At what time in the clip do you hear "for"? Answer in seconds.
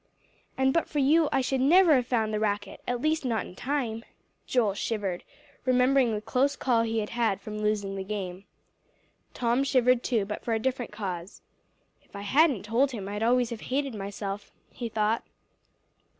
0.89-0.97, 10.43-10.55